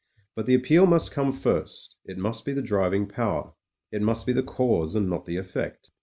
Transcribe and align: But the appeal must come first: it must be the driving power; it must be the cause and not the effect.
But 0.35 0.47
the 0.47 0.55
appeal 0.55 0.87
must 0.87 1.11
come 1.11 1.31
first: 1.31 1.95
it 2.05 2.17
must 2.17 2.43
be 2.43 2.53
the 2.53 2.63
driving 2.63 3.05
power; 3.05 3.53
it 3.91 4.01
must 4.01 4.25
be 4.25 4.33
the 4.33 4.41
cause 4.41 4.95
and 4.95 5.07
not 5.07 5.25
the 5.27 5.37
effect. 5.37 5.91